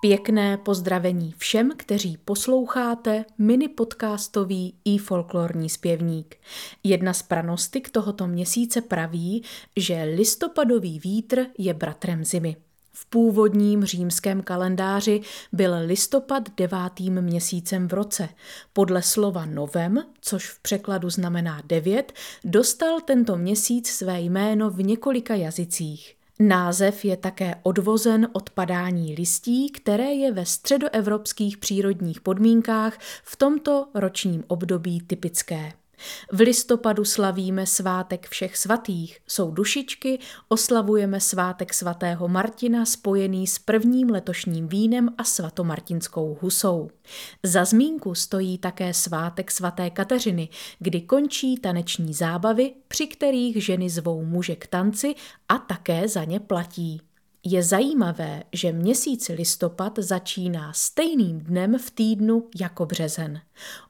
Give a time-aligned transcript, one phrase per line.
[0.00, 6.36] Pěkné pozdravení všem, kteří posloucháte mini podcastový i folklorní zpěvník.
[6.84, 9.44] Jedna z pranostik tohoto měsíce praví,
[9.76, 12.56] že listopadový vítr je bratrem zimy.
[12.92, 15.20] V původním římském kalendáři
[15.52, 18.28] byl listopad devátým měsícem v roce.
[18.72, 22.12] Podle slova novem, což v překladu znamená devět,
[22.44, 26.17] dostal tento měsíc své jméno v několika jazycích.
[26.40, 33.88] Název je také odvozen od padání listí, které je ve středoevropských přírodních podmínkách v tomto
[33.94, 35.72] ročním období typické.
[36.32, 44.10] V listopadu slavíme svátek všech svatých, jsou dušičky, oslavujeme svátek svatého Martina spojený s prvním
[44.10, 46.90] letošním vínem a svatomartinskou husou.
[47.42, 54.24] Za zmínku stojí také svátek svaté Kateřiny, kdy končí taneční zábavy, při kterých ženy zvou
[54.24, 55.14] muže k tanci
[55.48, 57.07] a také za ně platí.
[57.44, 63.40] Je zajímavé, že měsíc listopad začíná stejným dnem v týdnu jako březen.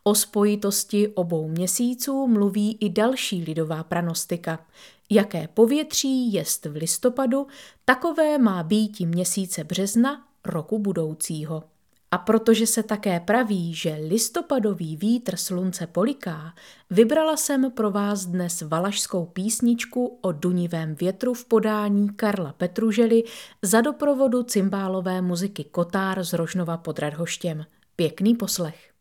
[0.03, 4.67] O spojitosti obou měsíců mluví i další lidová pranostika.
[5.11, 7.47] Jaké povětří jest v listopadu,
[7.85, 11.65] takové má být měsíce března roku budoucího.
[12.11, 16.55] A protože se také praví, že listopadový vítr slunce poliká,
[16.91, 23.25] vybrala jsem pro vás dnes valašskou písničku o dunivém větru v podání Karla Petružely
[23.63, 27.65] za doprovodu cymbálové muziky Kotár z Rožnova pod Radhoštěm.
[27.97, 28.98] Pěkný poslech.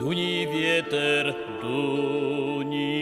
[0.00, 2.96] Duni wieter, duni.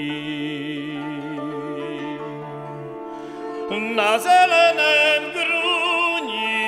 [3.97, 6.59] Na zelenem gruni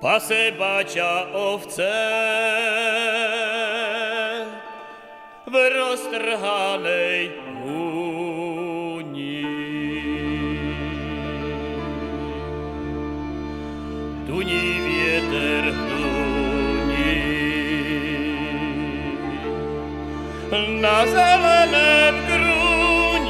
[0.00, 1.92] pasę bacia owce
[5.46, 7.30] w roztrhanej
[7.64, 9.42] uni.
[14.26, 14.93] Duni
[20.80, 23.24] na zeleném gruni.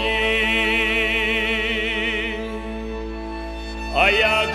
[3.96, 4.50] A jak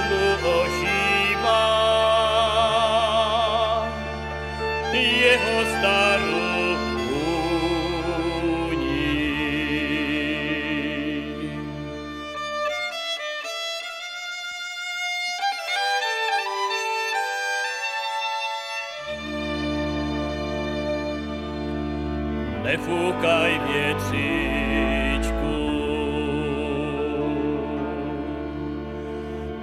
[22.64, 25.40] nefúkaj větříčku.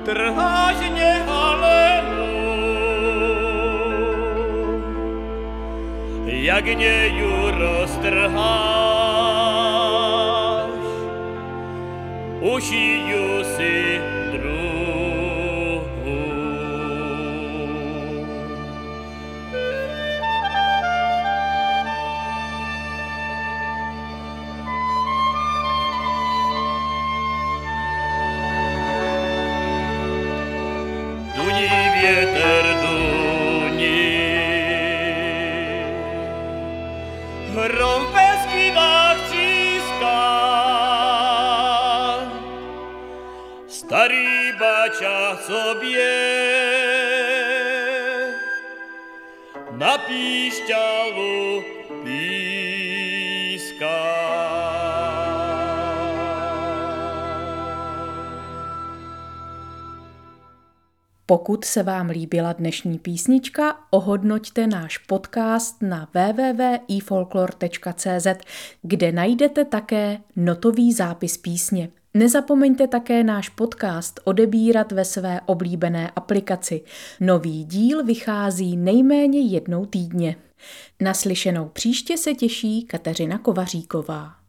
[0.04, 2.26] Trháš mě halenu,
[6.26, 8.36] jak něju roztrháš,
[12.40, 14.00] ušiju si
[44.58, 46.36] bača sobě
[49.70, 51.62] na píšťalu
[52.04, 53.36] píská.
[61.26, 68.26] Pokud se vám líbila dnešní písnička, ohodnoťte náš podcast na www.ifolklor.cz,
[68.82, 71.88] kde najdete také notový zápis písně.
[72.16, 76.82] Nezapomeňte také náš podcast odebírat ve své oblíbené aplikaci.
[77.20, 80.36] Nový díl vychází nejméně jednou týdně.
[81.00, 84.45] Naslyšenou příště se těší Kateřina Kovaříková.